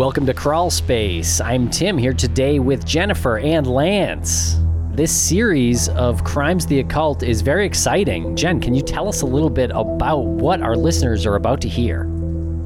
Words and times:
Welcome 0.00 0.24
to 0.24 0.32
Crawlspace. 0.32 1.44
I'm 1.44 1.68
Tim 1.68 1.98
here 1.98 2.14
today 2.14 2.58
with 2.58 2.86
Jennifer 2.86 3.36
and 3.36 3.66
Lance. 3.66 4.56
This 4.92 5.14
series 5.14 5.90
of 5.90 6.24
Crimes 6.24 6.64
the 6.64 6.80
Occult 6.80 7.22
is 7.22 7.42
very 7.42 7.66
exciting. 7.66 8.34
Jen, 8.34 8.62
can 8.62 8.74
you 8.74 8.80
tell 8.80 9.08
us 9.08 9.20
a 9.20 9.26
little 9.26 9.50
bit 9.50 9.70
about 9.74 10.20
what 10.24 10.62
our 10.62 10.74
listeners 10.74 11.26
are 11.26 11.34
about 11.34 11.60
to 11.60 11.68
hear? 11.68 12.10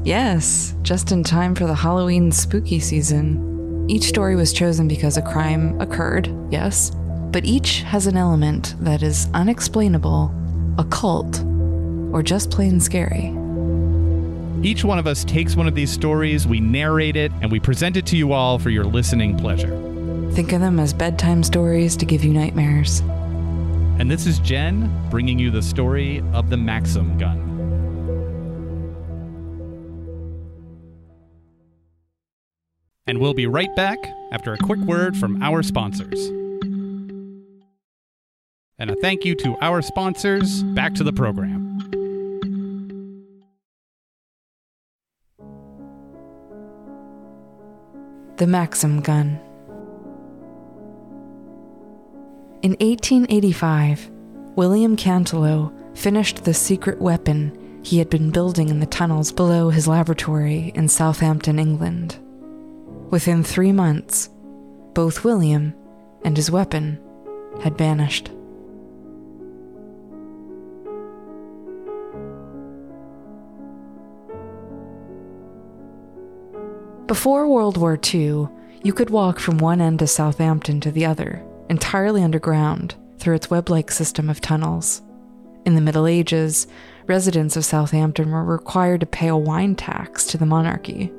Yes, 0.05 0.75
just 0.81 1.11
in 1.11 1.25
time 1.25 1.55
for 1.55 1.65
the 1.65 1.75
Halloween 1.75 2.31
spooky 2.31 2.79
season. 2.79 3.85
Each 3.89 4.03
story 4.03 4.37
was 4.37 4.53
chosen 4.53 4.87
because 4.87 5.17
a 5.17 5.21
crime 5.21 5.77
occurred, 5.81 6.33
yes, 6.53 6.93
but 7.31 7.43
each 7.43 7.81
has 7.81 8.07
an 8.07 8.15
element 8.15 8.75
that 8.79 9.03
is 9.03 9.27
unexplainable, 9.33 10.33
occult, 10.77 11.43
or 12.13 12.23
just 12.23 12.49
plain 12.49 12.79
scary. 12.79 13.35
Each 14.65 14.83
one 14.83 14.97
of 14.97 15.05
us 15.05 15.23
takes 15.23 15.55
one 15.55 15.67
of 15.67 15.75
these 15.75 15.91
stories, 15.91 16.47
we 16.47 16.59
narrate 16.59 17.15
it, 17.15 17.31
and 17.43 17.51
we 17.51 17.59
present 17.59 17.97
it 17.97 18.07
to 18.07 18.17
you 18.17 18.33
all 18.33 18.57
for 18.57 18.71
your 18.71 18.83
listening 18.83 19.37
pleasure. 19.37 19.69
Think 20.31 20.53
of 20.53 20.59
them 20.59 20.79
as 20.79 20.91
bedtime 20.91 21.43
stories 21.43 21.95
to 21.97 22.03
give 22.03 22.23
you 22.23 22.33
nightmares. 22.33 23.01
And 23.99 24.09
this 24.09 24.25
is 24.25 24.39
Jen 24.39 24.91
bringing 25.11 25.37
you 25.37 25.51
the 25.51 25.61
story 25.61 26.23
of 26.33 26.49
the 26.49 26.57
Maxim 26.57 27.15
gun. 27.19 27.37
And 33.05 33.19
we'll 33.19 33.35
be 33.35 33.45
right 33.45 33.73
back 33.75 33.99
after 34.31 34.51
a 34.51 34.57
quick 34.57 34.79
word 34.79 35.15
from 35.15 35.43
our 35.43 35.61
sponsors. 35.61 36.29
And 38.79 38.89
a 38.89 38.95
thank 38.95 39.25
you 39.25 39.35
to 39.35 39.55
our 39.61 39.83
sponsors. 39.83 40.63
Back 40.63 40.95
to 40.95 41.03
the 41.03 41.13
program. 41.13 41.64
The 48.37 48.47
Maxim 48.47 48.99
Gun. 48.99 49.39
In 52.61 52.71
1885, 52.81 54.11
William 54.57 54.97
Cantelo 54.97 55.71
finished 55.95 56.43
the 56.43 56.53
secret 56.53 56.99
weapon 56.99 57.79
he 57.81 57.97
had 57.97 58.09
been 58.09 58.31
building 58.31 58.67
in 58.67 58.81
the 58.81 58.87
tunnels 58.87 59.31
below 59.31 59.69
his 59.69 59.87
laboratory 59.87 60.73
in 60.75 60.89
Southampton, 60.89 61.59
England. 61.59 62.17
Within 63.09 63.41
three 63.41 63.71
months, 63.71 64.29
both 64.93 65.23
William 65.23 65.73
and 66.25 66.35
his 66.35 66.51
weapon 66.51 66.99
had 67.61 67.77
vanished. 67.77 68.31
Before 77.07 77.47
World 77.47 77.77
War 77.77 77.99
II, 78.03 78.47
you 78.81 78.91
could 78.91 79.11
walk 79.11 79.37
from 79.37 79.59
one 79.59 79.79
end 79.79 80.01
of 80.01 80.09
Southampton 80.09 80.79
to 80.81 80.91
the 80.91 81.05
other, 81.05 81.45
entirely 81.69 82.23
underground, 82.23 82.95
through 83.19 83.35
its 83.35 83.47
web 83.47 83.69
like 83.69 83.91
system 83.91 84.27
of 84.27 84.41
tunnels. 84.41 85.03
In 85.67 85.75
the 85.75 85.81
Middle 85.81 86.07
Ages, 86.07 86.65
residents 87.05 87.55
of 87.55 87.63
Southampton 87.63 88.31
were 88.31 88.43
required 88.43 89.01
to 89.01 89.05
pay 89.05 89.27
a 89.27 89.37
wine 89.37 89.75
tax 89.75 90.25
to 90.25 90.39
the 90.39 90.47
monarchy. 90.47 91.13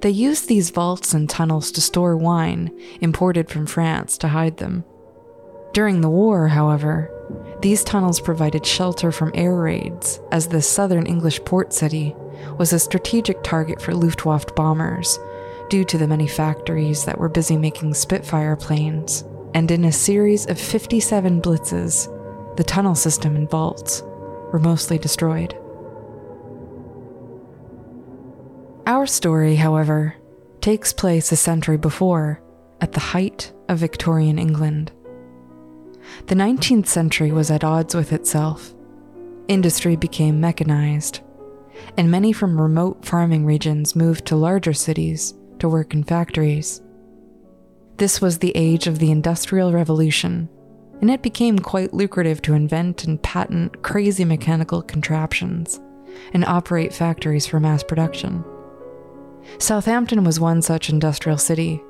They 0.00 0.10
used 0.10 0.48
these 0.48 0.70
vaults 0.70 1.14
and 1.14 1.30
tunnels 1.30 1.70
to 1.72 1.80
store 1.80 2.16
wine 2.16 2.76
imported 3.00 3.48
from 3.48 3.66
France 3.66 4.18
to 4.18 4.28
hide 4.28 4.56
them. 4.56 4.84
During 5.72 6.00
the 6.00 6.10
war, 6.10 6.48
however, 6.48 7.12
these 7.62 7.84
tunnels 7.84 8.20
provided 8.20 8.66
shelter 8.66 9.12
from 9.12 9.30
air 9.34 9.54
raids, 9.54 10.20
as 10.32 10.48
the 10.48 10.62
southern 10.62 11.06
English 11.06 11.44
port 11.44 11.72
city 11.72 12.16
was 12.58 12.72
a 12.72 12.78
strategic 12.78 13.42
target 13.42 13.80
for 13.80 13.94
Luftwaffe 13.94 14.54
bombers 14.54 15.18
due 15.68 15.84
to 15.84 15.98
the 15.98 16.06
many 16.06 16.26
factories 16.26 17.04
that 17.04 17.18
were 17.18 17.28
busy 17.28 17.56
making 17.56 17.94
Spitfire 17.94 18.56
planes. 18.56 19.24
And 19.54 19.70
in 19.70 19.84
a 19.84 19.92
series 19.92 20.46
of 20.46 20.60
57 20.60 21.40
blitzes, 21.40 22.56
the 22.56 22.64
tunnel 22.64 22.94
system 22.94 23.36
and 23.36 23.50
vaults 23.50 24.02
were 24.52 24.58
mostly 24.58 24.98
destroyed. 24.98 25.56
Our 28.86 29.06
story, 29.06 29.56
however, 29.56 30.14
takes 30.60 30.92
place 30.92 31.32
a 31.32 31.36
century 31.36 31.76
before, 31.76 32.40
at 32.80 32.92
the 32.92 33.00
height 33.00 33.52
of 33.68 33.78
Victorian 33.78 34.38
England. 34.38 34.92
The 36.26 36.34
19th 36.34 36.86
century 36.86 37.32
was 37.32 37.50
at 37.50 37.64
odds 37.64 37.94
with 37.94 38.12
itself. 38.12 38.74
Industry 39.48 39.96
became 39.96 40.40
mechanized, 40.40 41.20
and 41.96 42.10
many 42.10 42.32
from 42.32 42.60
remote 42.60 43.04
farming 43.04 43.46
regions 43.46 43.96
moved 43.96 44.26
to 44.26 44.36
larger 44.36 44.72
cities 44.72 45.34
to 45.58 45.68
work 45.68 45.94
in 45.94 46.04
factories. 46.04 46.82
This 47.96 48.20
was 48.20 48.38
the 48.38 48.52
age 48.54 48.86
of 48.86 48.98
the 48.98 49.10
Industrial 49.10 49.72
Revolution, 49.72 50.48
and 51.00 51.10
it 51.10 51.22
became 51.22 51.58
quite 51.58 51.94
lucrative 51.94 52.42
to 52.42 52.54
invent 52.54 53.04
and 53.04 53.22
patent 53.22 53.82
crazy 53.82 54.24
mechanical 54.24 54.82
contraptions 54.82 55.80
and 56.32 56.44
operate 56.44 56.92
factories 56.92 57.46
for 57.46 57.60
mass 57.60 57.82
production. 57.82 58.44
Southampton 59.58 60.24
was 60.24 60.40
one 60.40 60.60
such 60.60 60.90
industrial 60.90 61.38
city. 61.38 61.82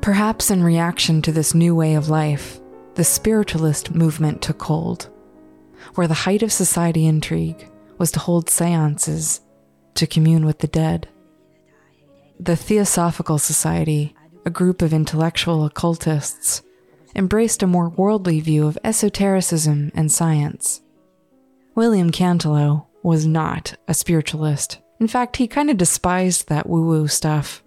Perhaps 0.00 0.50
in 0.50 0.62
reaction 0.62 1.22
to 1.22 1.32
this 1.32 1.54
new 1.54 1.74
way 1.74 1.94
of 1.94 2.08
life, 2.08 2.60
the 2.94 3.04
spiritualist 3.04 3.94
movement 3.94 4.42
took 4.42 4.62
hold, 4.62 5.08
where 5.94 6.06
the 6.06 6.14
height 6.14 6.42
of 6.42 6.52
society 6.52 7.06
intrigue 7.06 7.68
was 8.04 8.10
to 8.10 8.20
hold 8.20 8.50
seances 8.50 9.40
to 9.94 10.06
commune 10.06 10.44
with 10.44 10.58
the 10.58 10.66
dead. 10.66 11.08
The 12.38 12.54
Theosophical 12.54 13.38
Society, 13.38 14.14
a 14.44 14.50
group 14.50 14.82
of 14.82 14.92
intellectual 14.92 15.64
occultists, 15.64 16.60
embraced 17.16 17.62
a 17.62 17.66
more 17.66 17.88
worldly 17.88 18.40
view 18.40 18.66
of 18.66 18.76
esotericism 18.84 19.90
and 19.94 20.12
science. 20.12 20.82
William 21.74 22.10
Cantelo 22.10 22.84
was 23.02 23.24
not 23.24 23.74
a 23.88 23.94
spiritualist. 23.94 24.80
In 25.00 25.08
fact, 25.08 25.38
he 25.38 25.48
kind 25.48 25.70
of 25.70 25.78
despised 25.78 26.48
that 26.48 26.68
woo 26.68 26.84
woo 26.84 27.08
stuff. 27.08 27.64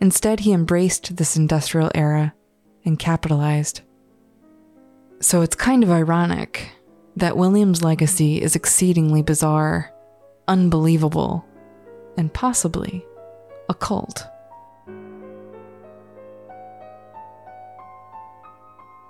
Instead, 0.00 0.40
he 0.40 0.52
embraced 0.52 1.18
this 1.18 1.36
industrial 1.36 1.92
era 1.94 2.34
and 2.84 2.98
capitalized. 2.98 3.82
So 5.20 5.40
it's 5.40 5.54
kind 5.54 5.84
of 5.84 5.90
ironic 5.92 6.72
that 7.16 7.36
William's 7.36 7.82
legacy 7.82 8.40
is 8.40 8.56
exceedingly 8.56 9.22
bizarre, 9.22 9.92
unbelievable, 10.48 11.44
and 12.16 12.32
possibly 12.32 13.04
occult. 13.68 14.26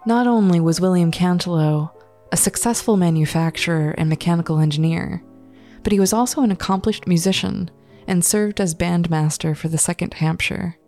Not 0.05 0.27
only 0.27 0.59
was 0.59 0.81
William 0.81 1.13
Cantelo 1.13 1.91
a 2.33 2.37
successful 2.37 2.97
manufacturer 2.97 3.91
and 3.91 4.09
mechanical 4.09 4.59
engineer, 4.59 5.23
but 5.83 5.93
he 5.93 6.01
was 6.01 6.15
also 6.15 6.41
an 6.41 6.51
accomplished 6.51 7.07
musician 7.07 7.71
and 8.07 8.25
served 8.25 8.61
as 8.61 8.75
bandmaster 8.75 9.57
for 9.57 9.69
the 9.69 9.77
2nd 9.77 10.15
Hampshire. 10.15 10.79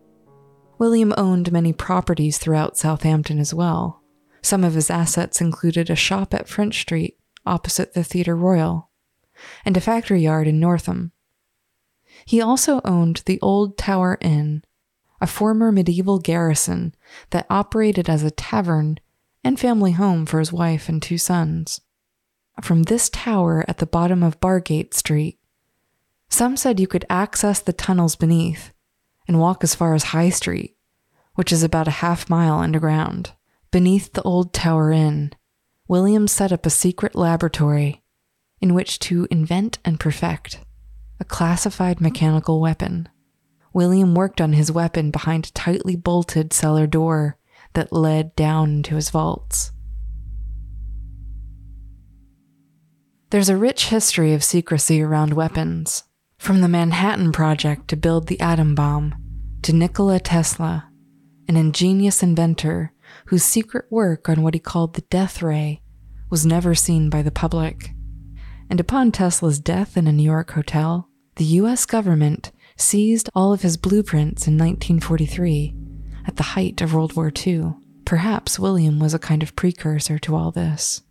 William 0.78 1.12
owned 1.16 1.52
many 1.52 1.72
properties 1.72 2.38
throughout 2.38 2.78
Southampton 2.78 3.38
as 3.38 3.52
well, 3.52 4.02
some 4.44 4.62
of 4.62 4.74
his 4.74 4.90
assets 4.90 5.40
included 5.40 5.88
a 5.88 5.96
shop 5.96 6.34
at 6.34 6.48
French 6.48 6.80
Street, 6.82 7.18
opposite 7.46 7.94
the 7.94 8.04
Theatre 8.04 8.36
Royal, 8.36 8.90
and 9.64 9.74
a 9.74 9.80
factory 9.80 10.20
yard 10.20 10.46
in 10.46 10.60
Northam. 10.60 11.12
He 12.26 12.42
also 12.42 12.82
owned 12.84 13.22
the 13.24 13.40
Old 13.40 13.78
Tower 13.78 14.18
Inn, 14.20 14.62
a 15.18 15.26
former 15.26 15.72
medieval 15.72 16.18
garrison 16.18 16.94
that 17.30 17.46
operated 17.48 18.10
as 18.10 18.22
a 18.22 18.30
tavern 18.30 18.98
and 19.42 19.58
family 19.58 19.92
home 19.92 20.26
for 20.26 20.40
his 20.40 20.52
wife 20.52 20.90
and 20.90 21.02
two 21.02 21.18
sons. 21.18 21.80
From 22.62 22.82
this 22.82 23.08
tower 23.08 23.64
at 23.66 23.78
the 23.78 23.86
bottom 23.86 24.22
of 24.22 24.40
Bargate 24.40 24.92
Street, 24.92 25.38
some 26.28 26.56
said 26.56 26.78
you 26.78 26.86
could 26.86 27.06
access 27.08 27.60
the 27.60 27.72
tunnels 27.72 28.14
beneath 28.14 28.74
and 29.26 29.40
walk 29.40 29.64
as 29.64 29.74
far 29.74 29.94
as 29.94 30.04
High 30.04 30.30
Street, 30.30 30.76
which 31.34 31.50
is 31.50 31.62
about 31.62 31.88
a 31.88 32.02
half 32.02 32.28
mile 32.28 32.58
underground. 32.58 33.32
Beneath 33.74 34.12
the 34.12 34.22
old 34.22 34.52
Tower 34.52 34.92
Inn, 34.92 35.32
William 35.88 36.28
set 36.28 36.52
up 36.52 36.64
a 36.64 36.70
secret 36.70 37.16
laboratory 37.16 38.04
in 38.60 38.72
which 38.72 39.00
to 39.00 39.26
invent 39.32 39.80
and 39.84 39.98
perfect 39.98 40.60
a 41.18 41.24
classified 41.24 42.00
mechanical 42.00 42.60
weapon. 42.60 43.08
William 43.72 44.14
worked 44.14 44.40
on 44.40 44.52
his 44.52 44.70
weapon 44.70 45.10
behind 45.10 45.46
a 45.46 45.52
tightly 45.54 45.96
bolted 45.96 46.52
cellar 46.52 46.86
door 46.86 47.36
that 47.72 47.92
led 47.92 48.36
down 48.36 48.70
into 48.74 48.94
his 48.94 49.10
vaults. 49.10 49.72
There's 53.30 53.48
a 53.48 53.56
rich 53.56 53.86
history 53.86 54.34
of 54.34 54.44
secrecy 54.44 55.02
around 55.02 55.32
weapons, 55.32 56.04
from 56.38 56.60
the 56.60 56.68
Manhattan 56.68 57.32
Project 57.32 57.88
to 57.88 57.96
build 57.96 58.28
the 58.28 58.38
atom 58.38 58.76
bomb, 58.76 59.16
to 59.62 59.72
Nikola 59.72 60.20
Tesla, 60.20 60.92
an 61.48 61.56
ingenious 61.56 62.22
inventor 62.22 62.92
whose 63.26 63.44
secret 63.44 63.86
work 63.90 64.28
on 64.28 64.42
what 64.42 64.54
he 64.54 64.60
called 64.60 64.94
the 64.94 65.02
death 65.02 65.42
ray 65.42 65.80
was 66.30 66.46
never 66.46 66.74
seen 66.74 67.10
by 67.10 67.22
the 67.22 67.30
public. 67.30 67.90
And 68.70 68.80
upon 68.80 69.12
Tesla's 69.12 69.58
death 69.58 69.96
in 69.96 70.06
a 70.06 70.12
New 70.12 70.22
York 70.22 70.52
hotel, 70.52 71.08
the 71.36 71.44
US 71.44 71.86
government 71.86 72.52
seized 72.76 73.28
all 73.34 73.52
of 73.52 73.62
his 73.62 73.76
blueprints 73.76 74.46
in 74.46 74.54
1943 74.54 75.74
at 76.26 76.36
the 76.36 76.42
height 76.42 76.80
of 76.80 76.94
World 76.94 77.14
War 77.14 77.32
II. 77.34 77.74
Perhaps 78.04 78.58
William 78.58 78.98
was 78.98 79.14
a 79.14 79.18
kind 79.18 79.42
of 79.42 79.56
precursor 79.56 80.18
to 80.18 80.34
all 80.34 80.50
this. 80.50 81.02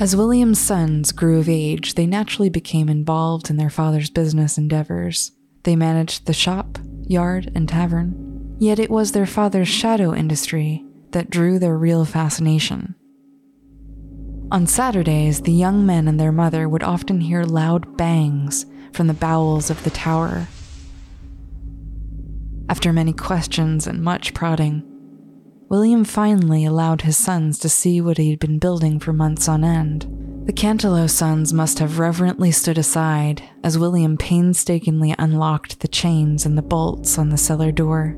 As 0.00 0.16
William's 0.16 0.58
sons 0.58 1.12
grew 1.12 1.38
of 1.38 1.48
age, 1.48 1.94
they 1.94 2.06
naturally 2.06 2.48
became 2.48 2.88
involved 2.88 3.48
in 3.48 3.56
their 3.56 3.70
father's 3.70 4.10
business 4.10 4.58
endeavors. 4.58 5.30
They 5.62 5.76
managed 5.76 6.26
the 6.26 6.32
shop, 6.32 6.78
yard, 7.06 7.52
and 7.54 7.68
tavern. 7.68 8.23
Yet 8.64 8.78
it 8.78 8.88
was 8.88 9.12
their 9.12 9.26
father's 9.26 9.68
shadow 9.68 10.14
industry 10.14 10.86
that 11.10 11.28
drew 11.28 11.58
their 11.58 11.76
real 11.76 12.06
fascination. 12.06 12.94
On 14.50 14.66
Saturdays, 14.66 15.42
the 15.42 15.52
young 15.52 15.84
men 15.84 16.08
and 16.08 16.18
their 16.18 16.32
mother 16.32 16.66
would 16.66 16.82
often 16.82 17.20
hear 17.20 17.44
loud 17.44 17.98
bangs 17.98 18.64
from 18.94 19.06
the 19.06 19.12
bowels 19.12 19.68
of 19.68 19.84
the 19.84 19.90
tower. 19.90 20.48
After 22.70 22.90
many 22.90 23.12
questions 23.12 23.86
and 23.86 24.02
much 24.02 24.32
prodding, 24.32 24.82
William 25.68 26.02
finally 26.02 26.64
allowed 26.64 27.02
his 27.02 27.18
sons 27.18 27.58
to 27.58 27.68
see 27.68 28.00
what 28.00 28.16
he 28.16 28.30
had 28.30 28.38
been 28.38 28.58
building 28.58 28.98
for 28.98 29.12
months 29.12 29.46
on 29.46 29.62
end. 29.62 30.06
The 30.46 30.54
Cantelo 30.54 31.10
sons 31.10 31.52
must 31.52 31.80
have 31.80 31.98
reverently 31.98 32.50
stood 32.50 32.78
aside 32.78 33.42
as 33.62 33.76
William 33.76 34.16
painstakingly 34.16 35.14
unlocked 35.18 35.80
the 35.80 35.88
chains 35.88 36.46
and 36.46 36.56
the 36.56 36.62
bolts 36.62 37.18
on 37.18 37.28
the 37.28 37.36
cellar 37.36 37.70
door. 37.70 38.16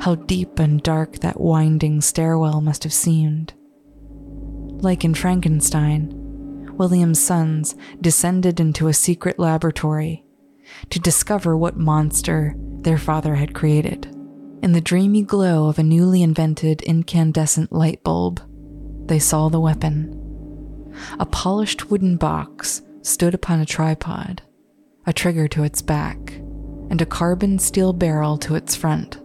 How 0.00 0.14
deep 0.14 0.58
and 0.58 0.82
dark 0.82 1.18
that 1.20 1.40
winding 1.40 2.00
stairwell 2.00 2.60
must 2.60 2.82
have 2.84 2.92
seemed. 2.92 3.54
Like 4.80 5.04
in 5.04 5.14
Frankenstein, 5.14 6.14
William's 6.76 7.20
sons 7.20 7.74
descended 8.00 8.60
into 8.60 8.86
a 8.86 8.94
secret 8.94 9.38
laboratory 9.38 10.24
to 10.90 11.00
discover 11.00 11.56
what 11.56 11.76
monster 11.76 12.54
their 12.82 12.98
father 12.98 13.34
had 13.34 13.54
created. 13.54 14.06
In 14.62 14.72
the 14.72 14.80
dreamy 14.80 15.22
glow 15.22 15.68
of 15.68 15.78
a 15.78 15.82
newly 15.82 16.22
invented 16.22 16.82
incandescent 16.82 17.72
light 17.72 18.02
bulb, 18.04 18.40
they 19.06 19.18
saw 19.18 19.48
the 19.48 19.60
weapon. 19.60 20.14
A 21.18 21.26
polished 21.26 21.90
wooden 21.90 22.16
box 22.16 22.82
stood 23.02 23.34
upon 23.34 23.60
a 23.60 23.66
tripod, 23.66 24.42
a 25.06 25.12
trigger 25.12 25.48
to 25.48 25.64
its 25.64 25.82
back, 25.82 26.32
and 26.90 27.00
a 27.00 27.06
carbon 27.06 27.58
steel 27.58 27.92
barrel 27.92 28.38
to 28.38 28.54
its 28.54 28.74
front. 28.74 29.20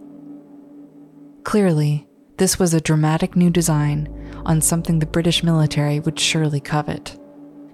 Clearly, 1.44 2.08
this 2.38 2.58
was 2.58 2.74
a 2.74 2.80
dramatic 2.80 3.36
new 3.36 3.50
design 3.50 4.08
on 4.44 4.60
something 4.60 4.98
the 4.98 5.06
British 5.06 5.44
military 5.44 6.00
would 6.00 6.18
surely 6.18 6.60
covet 6.60 7.18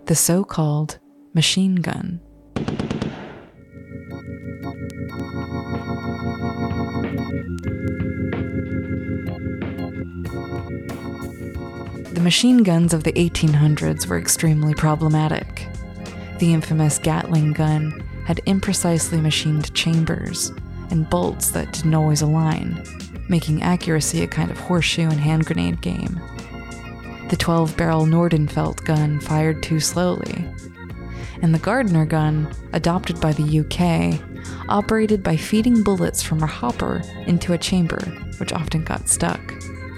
the 0.06 0.14
so 0.17 0.43
called 0.43 0.99
machine 1.34 1.76
gun. 1.76 2.20
The 12.12 12.20
machine 12.20 12.64
guns 12.64 12.93
of 12.93 13.05
the 13.05 13.12
1800s 13.12 14.06
were 14.08 14.19
extremely 14.19 14.75
problematic. 14.75 15.69
The 16.38 16.52
infamous 16.52 16.99
Gatling 16.99 17.52
gun 17.52 18.05
had 18.26 18.38
imprecisely 18.46 19.22
machined 19.22 19.72
chambers 19.75 20.52
and 20.90 21.08
bolts 21.08 21.50
that 21.52 21.72
didn't 21.72 21.94
always 21.94 22.20
align, 22.20 22.84
making 23.31 23.62
accuracy 23.62 24.23
a 24.23 24.27
kind 24.27 24.50
of 24.50 24.59
horseshoe 24.59 25.09
and 25.09 25.21
hand 25.21 25.47
grenade 25.47 25.81
game. 25.81 26.21
The 27.31 27.37
12 27.37 27.77
barrel 27.77 28.05
Nordenfelt 28.05 28.85
gun 28.85 29.21
fired 29.21 29.62
too 29.62 29.79
slowly. 29.79 30.44
And 31.41 31.55
the 31.55 31.61
Gardner 31.61 32.05
gun, 32.05 32.53
adopted 32.73 33.21
by 33.21 33.32
the 33.32 33.61
UK, 33.61 34.21
operated 34.69 35.23
by 35.23 35.37
feeding 35.37 35.82
bullets 35.82 36.23
from 36.23 36.43
a 36.43 36.47
hopper 36.47 37.03
into 37.27 37.53
a 37.53 37.59
chamber, 37.59 38.00
which 38.38 38.53
often 38.53 38.85
got 38.85 39.09
stuck. 39.09 39.41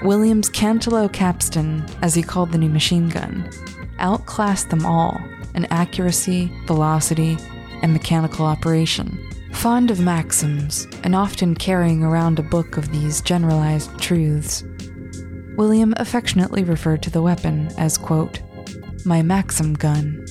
William's 0.03 0.51
Cantelo 0.51 1.11
Capstan, 1.11 1.85
as 2.03 2.15
he 2.15 2.23
called 2.23 2.53
the 2.53 2.59
new 2.59 2.69
machine 2.69 3.09
gun, 3.09 3.49
outclassed 3.99 4.69
them 4.69 4.85
all 4.85 5.21
in 5.55 5.65
accuracy, 5.67 6.53
velocity, 6.67 7.39
and 7.83 7.93
mechanical 7.93 8.45
operation. 8.45 9.19
Fond 9.53 9.91
of 9.91 10.01
maxims, 10.01 10.87
and 11.05 11.15
often 11.15 11.55
carrying 11.55 12.03
around 12.03 12.39
a 12.39 12.43
book 12.43 12.77
of 12.77 12.91
these 12.91 13.21
generalized 13.21 13.97
truths, 14.01 14.65
William 15.57 15.95
affectionately 15.99 16.65
referred 16.65 17.03
to 17.03 17.11
the 17.11 17.23
weapon 17.23 17.69
as, 17.79 17.99
quote, 17.99 18.41
my 19.05 19.23
Maxim 19.23 19.75
gun. 19.75 20.25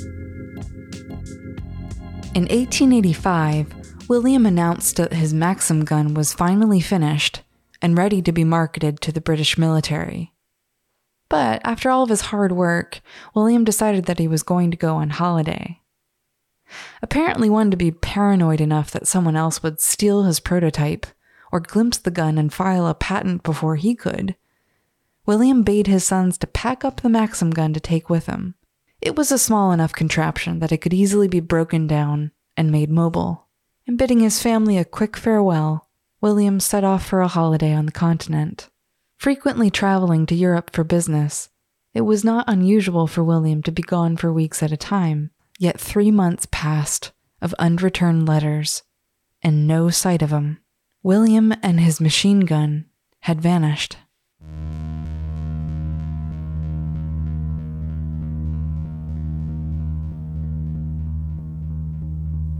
In 2.34 2.44
1885, 2.44 4.08
William 4.08 4.46
announced 4.46 4.96
that 4.98 5.14
his 5.14 5.34
Maxim 5.34 5.84
gun 5.84 6.14
was 6.14 6.34
finally 6.34 6.80
finished 6.80 7.42
and 7.82 7.98
ready 7.98 8.22
to 8.22 8.32
be 8.32 8.44
marketed 8.44 9.02
to 9.02 9.12
the 9.12 9.22
British 9.22 9.58
military. 9.58 10.34
But 11.28 11.62
after 11.64 11.90
all 11.90 12.04
of 12.04 12.10
his 12.10 12.22
hard 12.22 12.54
work, 12.54 13.02
William 13.34 13.64
decided 13.64 14.06
that 14.06 14.20
he 14.20 14.28
was 14.28 14.44
going 14.44 14.72
to 14.72 14.78
go 14.78 14.96
on 14.96 15.10
holiday. 15.10 15.81
Apparently, 17.02 17.50
one 17.50 17.72
to 17.72 17.78
be 17.78 17.92
paranoid 17.92 18.62
enough 18.62 18.92
that 18.92 19.08
someone 19.08 19.36
else 19.36 19.62
would 19.62 19.82
steal 19.82 20.24
his 20.24 20.40
prototype 20.40 21.06
or 21.52 21.60
glimpse 21.60 21.98
the 21.98 22.12
gun 22.12 22.38
and 22.38 22.54
file 22.54 22.88
a 22.88 22.94
patent 22.94 23.44
before 23.44 23.76
he 23.76 23.96
could. 23.96 24.36
William 25.26 25.64
bade 25.64 25.88
his 25.88 26.04
sons 26.04 26.38
to 26.38 26.48
pack 26.48 26.84
up 26.84 27.02
the 27.02 27.10
Maxim 27.10 27.52
gun 27.52 27.74
to 27.74 27.80
take 27.80 28.10
with 28.10 28.26
him. 28.26 28.56
It 29.02 29.16
was 29.16 29.32
a 29.32 29.38
small 29.38 29.72
enough 29.72 29.94
contraption 29.94 30.60
that 30.60 30.72
it 30.72 30.78
could 30.78 30.94
easily 30.94 31.28
be 31.28 31.40
broken 31.40 31.88
down 31.88 32.32
and 32.56 32.72
made 32.72 32.90
mobile. 32.90 33.48
And 33.88 33.98
bidding 33.98 34.20
his 34.20 34.42
family 34.42 34.78
a 34.78 34.86
quick 34.86 35.18
farewell, 35.18 35.90
William 36.22 36.60
set 36.60 36.84
off 36.84 37.06
for 37.06 37.22
a 37.22 37.28
holiday 37.28 37.74
on 37.74 37.88
the 37.88 37.92
continent. 37.92 38.70
Frequently 39.18 39.70
traveling 39.70 40.26
to 40.28 40.36
Europe 40.36 40.72
for 40.72 40.84
business, 40.84 41.50
it 41.94 42.02
was 42.02 42.24
not 42.24 42.46
unusual 42.48 43.08
for 43.08 43.24
William 43.24 43.62
to 43.64 43.72
be 43.72 43.82
gone 43.82 44.18
for 44.18 44.32
weeks 44.32 44.64
at 44.64 44.72
a 44.72 44.78
time, 44.78 45.32
yet 45.62 45.80
three 45.80 46.10
months 46.10 46.48
passed 46.50 47.12
of 47.40 47.54
unreturned 47.60 48.28
letters 48.28 48.82
and 49.44 49.68
no 49.68 49.92
sight 49.92 50.24
of 50.24 50.32
him. 50.32 50.58
William 51.04 51.54
and 51.62 51.80
his 51.80 52.02
machine 52.02 52.40
gun 52.40 52.86
had 53.20 53.40
vanished. 53.40 53.96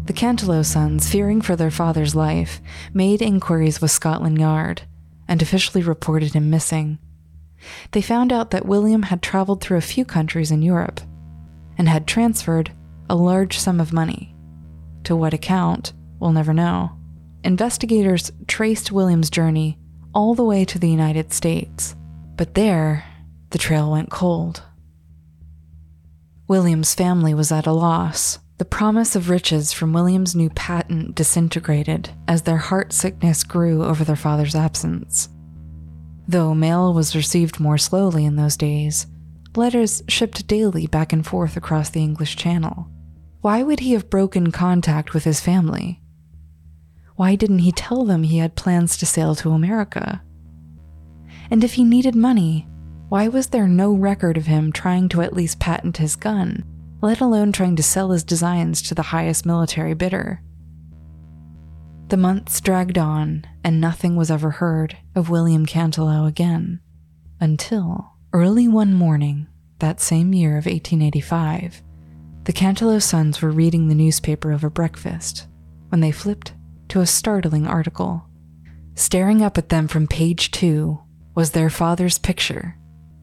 The 0.06 0.14
Cantelo 0.14 0.64
sons, 0.64 1.10
fearing 1.10 1.42
for 1.42 1.56
their 1.56 1.72
father's 1.72 2.14
life, 2.14 2.62
made 2.94 3.24
inquiries 3.24 3.82
with 3.82 3.90
Scotland 3.90 4.38
Yard 4.38 4.84
and 5.28 5.42
officially 5.42 5.82
reported 5.82 6.34
him 6.34 6.52
missing. 6.52 7.00
They 7.94 8.04
found 8.04 8.32
out 8.32 8.52
that 8.52 8.68
William 8.68 9.04
had 9.04 9.24
traveled 9.24 9.60
through 9.60 9.78
a 9.78 9.82
few 9.82 10.06
countries 10.06 10.52
in 10.52 10.62
Europe 10.62 11.02
and 11.80 11.90
had 11.90 12.06
transferred 12.06 12.72
a 13.12 13.16
large 13.16 13.60
sum 13.60 13.82
of 13.82 13.92
money. 13.92 14.34
To 15.04 15.18
what 15.18 15.34
account, 15.34 15.92
we'll 16.22 16.32
never 16.32 16.54
know. 16.54 16.98
Investigators 17.44 18.32
traced 18.48 18.94
William's 18.94 19.30
journey 19.30 19.78
all 20.14 20.34
the 20.34 20.46
way 20.46 20.64
to 20.64 20.80
the 20.80 20.90
United 20.90 21.34
States, 21.34 21.94
but 22.38 22.54
there, 22.54 23.04
the 23.50 23.58
trail 23.58 23.92
went 23.92 24.12
cold. 24.12 24.64
William's 26.48 26.96
family 26.96 27.34
was 27.34 27.52
at 27.52 27.68
a 27.68 27.74
loss. 27.74 28.40
The 28.60 28.66
promise 28.66 29.14
of 29.18 29.30
riches 29.30 29.74
from 29.74 29.92
William's 29.92 30.34
new 30.34 30.50
patent 30.50 31.14
disintegrated 31.14 32.12
as 32.30 32.44
their 32.44 32.60
heart 32.60 32.94
sickness 32.94 33.44
grew 33.44 33.84
over 33.84 34.06
their 34.06 34.16
father's 34.16 34.56
absence. 34.56 35.28
Though 36.30 36.54
mail 36.54 36.94
was 36.94 37.14
received 37.14 37.60
more 37.60 37.78
slowly 37.78 38.24
in 38.24 38.38
those 38.38 38.56
days, 38.56 39.06
letters 39.54 40.02
shipped 40.08 40.48
daily 40.48 40.88
back 40.88 41.12
and 41.12 41.28
forth 41.28 41.58
across 41.58 41.90
the 41.90 42.02
English 42.02 42.38
Channel. 42.38 42.88
Why 43.42 43.64
would 43.64 43.82
he 43.82 43.94
have 43.94 44.10
broken 44.10 44.52
contact 44.52 45.14
with 45.14 45.24
his 45.24 45.42
family? 45.42 46.02
Why 47.16 47.36
didn't 47.36 47.60
he 47.60 47.72
tell 47.72 48.06
them 48.06 48.24
he 48.24 48.38
had 48.38 48.56
plans 48.56 48.98
to 48.98 49.06
sail 49.06 49.36
to 49.36 49.52
America? 49.52 50.24
And 51.50 51.64
if 51.64 51.74
he 51.74 51.84
needed 51.84 52.16
money, 52.16 52.68
why 53.10 53.28
was 53.28 53.48
there 53.48 53.68
no 53.68 53.94
record 53.94 54.38
of 54.38 54.46
him 54.46 54.72
trying 54.72 55.10
to 55.10 55.22
at 55.22 55.34
least 55.34 55.60
patent 55.60 55.98
his 55.98 56.16
gun 56.16 56.64
let 57.02 57.20
alone 57.20 57.52
trying 57.52 57.76
to 57.76 57.84
sell 57.84 58.12
his 58.12 58.24
designs 58.24 58.82
to 58.84 58.96
the 58.96 59.02
highest 59.02 59.46
military 59.46 59.94
bidder. 59.94 60.42
The 62.10 62.18
months 62.18 62.62
dragged 62.62 62.98
on, 62.98 63.46
and 63.64 63.82
nothing 63.82 64.16
was 64.16 64.30
ever 64.30 64.52
heard 64.52 64.98
of 65.16 65.30
William 65.30 65.66
Cantelo 65.66 66.28
again, 66.28 66.80
until 67.40 68.12
early 68.34 68.68
one 68.68 68.94
morning 68.94 69.48
that 69.80 70.00
same 70.00 70.34
year 70.34 70.52
of 70.52 70.66
1885, 70.66 71.82
the 72.44 72.54
Cantelo 72.54 73.02
sons 73.02 73.42
were 73.42 73.52
reading 73.52 73.88
the 73.88 73.96
newspaper 73.96 74.52
over 74.52 74.70
breakfast 74.70 75.48
when 75.90 76.02
they 76.02 76.12
flipped 76.12 76.54
to 76.90 77.02
a 77.02 77.06
startling 77.06 77.68
article. 77.68 78.26
Staring 78.96 79.42
up 79.42 79.58
at 79.58 79.70
them 79.70 79.88
from 79.88 80.08
page 80.08 80.52
two 80.52 81.00
was 81.36 81.52
their 81.52 81.70
father's 81.70 82.18
picture 82.18 82.78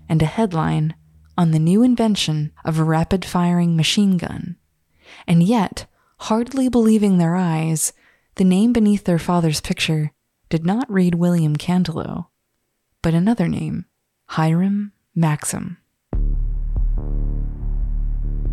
and 0.08 0.22
a 0.22 0.26
headline 0.26 0.94
on 1.36 1.50
the 1.50 1.58
new 1.58 1.82
invention 1.82 2.52
of 2.64 2.78
a 2.78 2.84
rapid 2.84 3.24
firing 3.24 3.76
machine 3.76 4.16
gun. 4.16 4.56
And 5.26 5.42
yet, 5.42 5.86
hardly 6.18 6.68
believing 6.68 7.18
their 7.18 7.36
eyes, 7.36 7.92
The 8.38 8.44
name 8.44 8.72
beneath 8.72 9.02
their 9.02 9.18
father's 9.18 9.60
picture 9.60 10.12
did 10.48 10.64
not 10.64 10.88
read 10.88 11.16
William 11.16 11.56
Cantelo, 11.56 12.28
but 13.02 13.12
another 13.12 13.48
name, 13.48 13.86
Hiram 14.26 14.92
Maxim. 15.12 15.78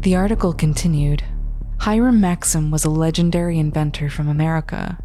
The 0.05 0.15
article 0.15 0.53
continued 0.53 1.24
Hiram 1.79 2.21
Maxim 2.21 2.69
was 2.69 2.85
a 2.85 2.91
legendary 2.91 3.57
inventor 3.57 4.07
from 4.07 4.29
America. 4.29 5.00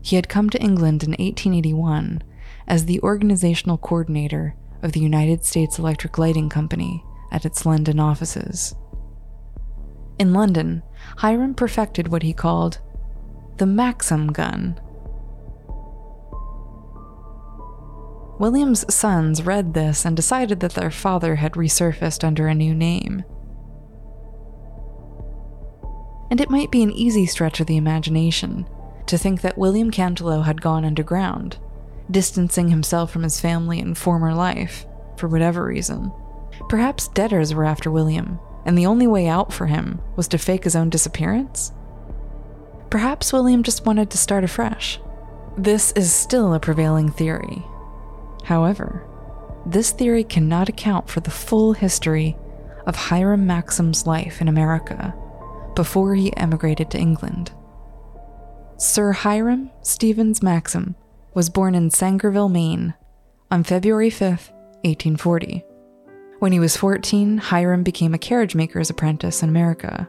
He 0.00 0.16
had 0.16 0.30
come 0.30 0.48
to 0.48 0.58
England 0.58 1.02
in 1.02 1.10
1881 1.10 2.22
as 2.66 2.86
the 2.86 2.98
organizational 3.02 3.76
coordinator 3.76 4.56
of 4.82 4.92
the 4.92 5.00
United 5.00 5.44
States 5.44 5.78
Electric 5.78 6.16
Lighting 6.16 6.48
Company 6.48 7.04
at 7.30 7.44
its 7.44 7.66
London 7.66 8.00
offices. 8.00 8.74
In 10.18 10.32
London, 10.32 10.82
Hiram 11.18 11.52
perfected 11.52 12.08
what 12.08 12.22
he 12.22 12.32
called 12.32 12.80
the 13.58 13.66
Maxim 13.66 14.28
gun. 14.28 14.80
William's 18.40 18.94
sons 18.94 19.42
read 19.42 19.74
this 19.74 20.06
and 20.06 20.16
decided 20.16 20.60
that 20.60 20.72
their 20.72 20.90
father 20.90 21.36
had 21.36 21.52
resurfaced 21.52 22.24
under 22.24 22.48
a 22.48 22.54
new 22.54 22.74
name. 22.74 23.26
And 26.30 26.40
it 26.40 26.50
might 26.50 26.70
be 26.70 26.82
an 26.82 26.92
easy 26.92 27.26
stretch 27.26 27.60
of 27.60 27.66
the 27.66 27.76
imagination 27.76 28.68
to 29.06 29.18
think 29.18 29.40
that 29.40 29.58
William 29.58 29.90
Cantelo 29.90 30.44
had 30.44 30.60
gone 30.60 30.84
underground, 30.84 31.58
distancing 32.10 32.68
himself 32.68 33.10
from 33.10 33.22
his 33.22 33.40
family 33.40 33.80
and 33.80 33.96
former 33.96 34.34
life, 34.34 34.86
for 35.16 35.28
whatever 35.28 35.64
reason. 35.64 36.12
Perhaps 36.68 37.08
debtors 37.08 37.54
were 37.54 37.64
after 37.64 37.90
William, 37.90 38.38
and 38.64 38.76
the 38.76 38.86
only 38.86 39.06
way 39.06 39.26
out 39.26 39.52
for 39.52 39.66
him 39.66 40.00
was 40.16 40.28
to 40.28 40.38
fake 40.38 40.64
his 40.64 40.76
own 40.76 40.90
disappearance? 40.90 41.72
Perhaps 42.90 43.32
William 43.32 43.62
just 43.62 43.86
wanted 43.86 44.10
to 44.10 44.18
start 44.18 44.44
afresh. 44.44 45.00
This 45.56 45.92
is 45.92 46.12
still 46.12 46.54
a 46.54 46.60
prevailing 46.60 47.10
theory. 47.10 47.64
However, 48.44 49.06
this 49.66 49.90
theory 49.90 50.24
cannot 50.24 50.68
account 50.68 51.08
for 51.08 51.20
the 51.20 51.30
full 51.30 51.72
history 51.72 52.36
of 52.86 52.96
Hiram 52.96 53.46
Maxim's 53.46 54.06
life 54.06 54.40
in 54.40 54.48
America 54.48 55.14
before 55.78 56.16
he 56.16 56.36
emigrated 56.36 56.90
to 56.90 56.98
England. 56.98 57.52
Sir 58.78 59.12
Hiram 59.12 59.70
Stevens 59.82 60.42
Maxim 60.42 60.96
was 61.34 61.50
born 61.50 61.76
in 61.76 61.88
Sangerville, 61.88 62.50
Maine, 62.50 62.94
on 63.52 63.62
February 63.62 64.10
5, 64.10 64.28
1840. 64.82 65.64
When 66.40 66.50
he 66.50 66.58
was 66.58 66.76
14, 66.76 67.38
Hiram 67.38 67.84
became 67.84 68.12
a 68.12 68.18
carriage 68.18 68.56
maker's 68.56 68.90
apprentice 68.90 69.40
in 69.44 69.50
America, 69.50 70.08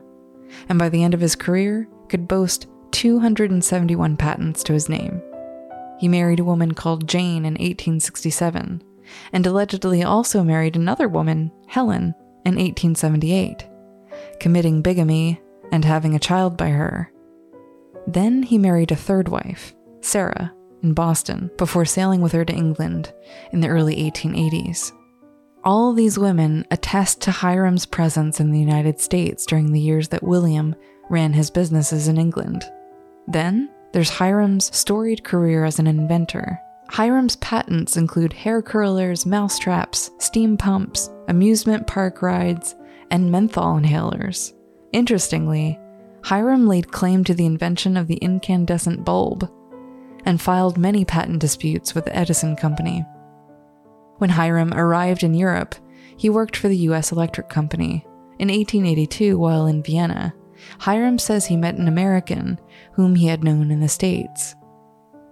and 0.69 0.79
by 0.79 0.89
the 0.89 1.03
end 1.03 1.13
of 1.13 1.21
his 1.21 1.35
career, 1.35 1.87
could 2.07 2.27
boast 2.27 2.65
271 2.89 4.17
patents 4.17 4.63
to 4.63 4.73
his 4.73 4.89
name. 4.89 5.21
He 5.99 6.07
married 6.07 6.39
a 6.39 6.43
woman 6.43 6.73
called 6.73 7.07
Jane 7.07 7.45
in 7.45 7.53
1867, 7.53 8.81
and 9.33 9.45
allegedly 9.45 10.01
also 10.01 10.43
married 10.43 10.75
another 10.75 11.07
woman, 11.07 11.51
Helen, 11.67 12.15
in 12.43 12.55
1878, 12.55 13.67
committing 14.39 14.81
bigamy 14.81 15.39
and 15.71 15.85
having 15.85 16.15
a 16.15 16.19
child 16.19 16.57
by 16.57 16.69
her. 16.69 17.11
Then 18.07 18.43
he 18.43 18.57
married 18.57 18.91
a 18.91 18.95
third 18.95 19.27
wife, 19.27 19.75
Sarah, 20.01 20.53
in 20.81 20.93
Boston, 20.93 21.51
before 21.57 21.85
sailing 21.85 22.21
with 22.21 22.31
her 22.31 22.45
to 22.45 22.53
England 22.53 23.13
in 23.51 23.59
the 23.59 23.67
early 23.67 23.95
1880s. 24.09 24.91
All 25.63 25.93
these 25.93 26.17
women 26.17 26.65
attest 26.71 27.21
to 27.21 27.31
Hiram's 27.31 27.85
presence 27.85 28.39
in 28.39 28.51
the 28.51 28.59
United 28.59 28.99
States 28.99 29.45
during 29.45 29.71
the 29.71 29.79
years 29.79 30.07
that 30.07 30.23
William 30.23 30.73
ran 31.09 31.33
his 31.33 31.51
businesses 31.51 32.07
in 32.07 32.17
England. 32.17 32.63
Then 33.27 33.69
there's 33.91 34.09
Hiram's 34.09 34.75
storied 34.75 35.23
career 35.23 35.65
as 35.65 35.79
an 35.79 35.87
inventor. 35.87 36.59
Hiram's 36.91 37.35
patents 37.37 37.97
include 37.97 38.33
hair 38.33 38.61
curlers, 38.61 39.25
mouse 39.25 39.59
traps, 39.59 40.09
steam 40.17 40.57
pumps, 40.57 41.09
amusement 41.27 41.85
park 41.85 42.21
rides, 42.21 42.75
and 43.11 43.31
menthol 43.31 43.79
inhalers. 43.79 44.53
Interestingly, 44.91 45.79
Hiram 46.23 46.67
laid 46.67 46.91
claim 46.91 47.23
to 47.23 47.33
the 47.33 47.45
invention 47.45 47.95
of 47.95 48.07
the 48.07 48.17
incandescent 48.17 49.05
bulb 49.05 49.49
and 50.25 50.41
filed 50.41 50.77
many 50.77 51.05
patent 51.05 51.39
disputes 51.39 51.95
with 51.95 52.05
the 52.05 52.15
Edison 52.15 52.55
Company. 52.55 53.05
When 54.17 54.29
Hiram 54.29 54.73
arrived 54.73 55.23
in 55.23 55.33
Europe, 55.33 55.75
he 56.17 56.29
worked 56.29 56.57
for 56.57 56.67
the 56.67 56.77
US 56.77 57.11
Electric 57.11 57.49
Company. 57.49 58.05
In 58.37 58.49
1882, 58.49 59.37
while 59.37 59.67
in 59.67 59.83
Vienna, 59.83 60.33
Hiram 60.79 61.17
says 61.17 61.45
he 61.45 61.55
met 61.55 61.75
an 61.75 61.87
American 61.87 62.59
whom 62.93 63.15
he 63.15 63.27
had 63.27 63.43
known 63.43 63.71
in 63.71 63.79
the 63.79 63.87
States. 63.87 64.55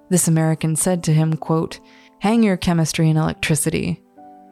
This 0.09 0.27
American 0.27 0.75
said 0.75 1.03
to 1.03 1.13
him, 1.13 1.35
quote, 1.35 1.81
Hang 2.19 2.43
your 2.43 2.57
chemistry 2.57 3.09
and 3.09 3.17
electricity. 3.19 4.01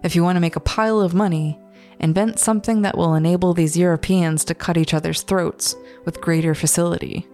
If 0.04 0.16
you 0.16 0.24
want 0.24 0.36
to 0.36 0.42
make 0.42 0.58
a 0.58 0.62
pile 0.62 1.00
of 1.00 1.14
money, 1.14 1.58
invent 2.00 2.40
something 2.40 2.82
that 2.82 2.98
will 2.98 3.16
enable 3.16 3.54
these 3.54 3.78
Europeans 3.78 4.44
to 4.46 4.56
cut 4.56 4.78
each 4.78 4.94
other's 4.94 5.22
throats 5.22 5.76
with 6.06 6.22
greater 6.22 6.54
facility. 6.54 7.28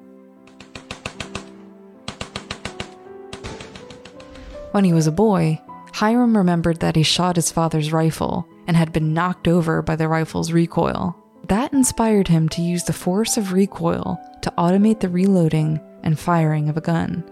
When 4.71 4.85
he 4.85 4.93
was 4.93 5.07
a 5.07 5.11
boy, 5.11 5.59
Hiram 5.93 6.37
remembered 6.37 6.79
that 6.79 6.95
he 6.95 7.03
shot 7.03 7.35
his 7.35 7.51
father's 7.51 7.91
rifle 7.91 8.47
and 8.67 8.77
had 8.77 8.93
been 8.93 9.13
knocked 9.13 9.47
over 9.47 9.81
by 9.81 9.95
the 9.95 10.07
rifle's 10.07 10.51
recoil. 10.51 11.15
That 11.47 11.73
inspired 11.73 12.29
him 12.29 12.47
to 12.49 12.61
use 12.61 12.85
the 12.85 12.93
force 12.93 13.35
of 13.35 13.51
recoil 13.51 14.17
to 14.41 14.53
automate 14.57 15.01
the 15.01 15.09
reloading 15.09 15.81
and 16.03 16.17
firing 16.17 16.69
of 16.69 16.77
a 16.77 16.81
gun. 16.81 17.23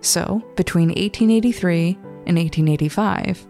So, 0.00 0.40
between 0.54 0.90
1883 0.90 1.98
and 2.26 2.38
1885, 2.38 3.46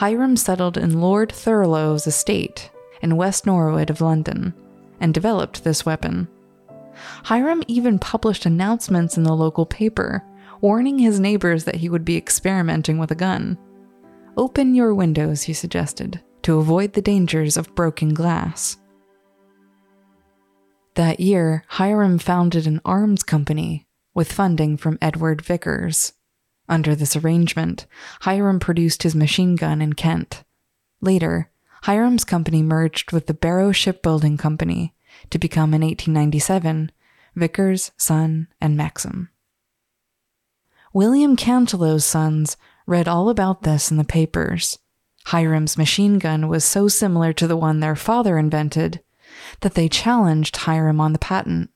Hiram 0.00 0.34
settled 0.34 0.78
in 0.78 0.98
Lord 0.98 1.30
Thurlow's 1.30 2.06
estate 2.06 2.70
in 3.02 3.18
West 3.18 3.44
Norwood 3.44 3.90
of 3.90 4.00
London 4.00 4.54
and 4.98 5.12
developed 5.12 5.62
this 5.62 5.84
weapon. 5.84 6.26
Hiram 7.24 7.62
even 7.66 7.98
published 7.98 8.46
announcements 8.46 9.18
in 9.18 9.24
the 9.24 9.34
local 9.34 9.66
paper 9.66 10.24
warning 10.62 10.98
his 10.98 11.20
neighbors 11.20 11.64
that 11.64 11.74
he 11.74 11.90
would 11.90 12.02
be 12.02 12.16
experimenting 12.16 12.96
with 12.96 13.10
a 13.10 13.14
gun. 13.14 13.58
Open 14.38 14.74
your 14.74 14.94
windows, 14.94 15.42
he 15.42 15.52
suggested, 15.52 16.22
to 16.44 16.56
avoid 16.56 16.94
the 16.94 17.02
dangers 17.02 17.58
of 17.58 17.74
broken 17.74 18.14
glass. 18.14 18.78
That 20.94 21.20
year, 21.20 21.62
Hiram 21.68 22.18
founded 22.18 22.66
an 22.66 22.80
arms 22.86 23.22
company 23.22 23.86
with 24.14 24.32
funding 24.32 24.78
from 24.78 24.96
Edward 25.02 25.42
Vickers. 25.42 26.14
Under 26.70 26.94
this 26.94 27.16
arrangement, 27.16 27.86
Hiram 28.20 28.60
produced 28.60 29.02
his 29.02 29.16
machine 29.16 29.56
gun 29.56 29.82
in 29.82 29.94
Kent. 29.94 30.44
Later, 31.00 31.50
Hiram's 31.82 32.24
company 32.24 32.62
merged 32.62 33.10
with 33.10 33.26
the 33.26 33.34
Barrow 33.34 33.72
Shipbuilding 33.72 34.36
Company 34.36 34.94
to 35.30 35.38
become 35.38 35.74
in 35.74 35.82
1897 35.82 36.92
Vickers, 37.34 37.90
Son, 37.96 38.46
and 38.60 38.76
Maxim. 38.76 39.30
William 40.92 41.34
Cantelo's 41.34 42.04
sons 42.04 42.56
read 42.86 43.08
all 43.08 43.28
about 43.28 43.62
this 43.62 43.90
in 43.90 43.96
the 43.96 44.04
papers. 44.04 44.78
Hiram's 45.26 45.76
machine 45.76 46.20
gun 46.20 46.46
was 46.46 46.64
so 46.64 46.86
similar 46.86 47.32
to 47.32 47.48
the 47.48 47.56
one 47.56 47.80
their 47.80 47.96
father 47.96 48.38
invented 48.38 49.00
that 49.60 49.74
they 49.74 49.88
challenged 49.88 50.56
Hiram 50.56 51.00
on 51.00 51.12
the 51.12 51.18
patent. 51.18 51.70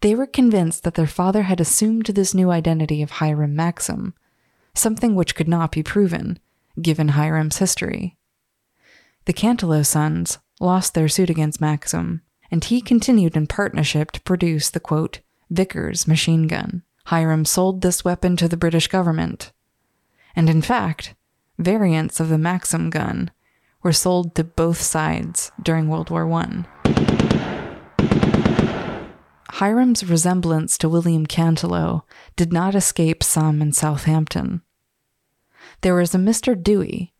They 0.00 0.14
were 0.14 0.26
convinced 0.26 0.84
that 0.84 0.94
their 0.94 1.06
father 1.06 1.42
had 1.42 1.60
assumed 1.60 2.06
this 2.06 2.32
new 2.32 2.50
identity 2.50 3.02
of 3.02 3.10
Hiram 3.12 3.54
Maxim, 3.54 4.14
something 4.78 5.14
which 5.14 5.34
could 5.34 5.48
not 5.48 5.72
be 5.72 5.82
proven, 5.82 6.38
given 6.80 7.08
Hiram's 7.08 7.58
history. 7.58 8.16
The 9.24 9.32
Cantelo 9.32 9.84
sons 9.84 10.38
lost 10.60 10.94
their 10.94 11.08
suit 11.08 11.30
against 11.30 11.60
Maxim, 11.60 12.22
and 12.50 12.64
he 12.64 12.80
continued 12.80 13.36
in 13.36 13.46
partnership 13.46 14.10
to 14.12 14.20
produce 14.22 14.70
the 14.70 14.80
quote, 14.80 15.20
Vickers 15.50 16.06
machine 16.06 16.46
gun. 16.46 16.82
Hiram 17.06 17.44
sold 17.44 17.80
this 17.80 18.04
weapon 18.04 18.36
to 18.36 18.48
the 18.48 18.56
British 18.56 18.88
government. 18.88 19.52
And 20.36 20.50
in 20.50 20.62
fact, 20.62 21.14
variants 21.58 22.20
of 22.20 22.28
the 22.28 22.38
Maxim 22.38 22.90
gun 22.90 23.30
were 23.82 23.92
sold 23.92 24.34
to 24.34 24.44
both 24.44 24.80
sides 24.80 25.50
during 25.62 25.88
World 25.88 26.10
War 26.10 26.30
I. 26.32 26.64
Hiram's 29.52 30.04
resemblance 30.04 30.78
to 30.78 30.88
William 30.88 31.26
Cantelo 31.26 32.02
did 32.36 32.52
not 32.52 32.74
escape 32.74 33.22
some 33.22 33.60
in 33.60 33.72
Southampton. 33.72 34.62
There 35.80 35.94
was 35.94 36.14
a 36.14 36.18
Mr. 36.18 36.60
Dewey 36.60 37.14